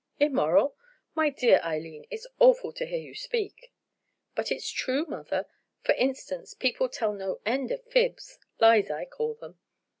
[0.19, 0.75] "Immoral!
[1.13, 2.07] my dear Eileen.
[2.09, 3.71] It's awful to hear you speak."
[4.33, 5.45] "But it's true, mother.
[5.83, 9.59] For instance, people tell no end of fibs—lies I call them.